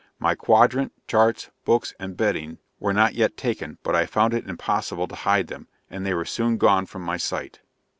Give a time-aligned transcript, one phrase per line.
[0.17, 5.07] My quadrant, charts, books and bedding were not yet taken, but I found it impossible
[5.07, 7.59] to hide them, and they were soon gone from my sight.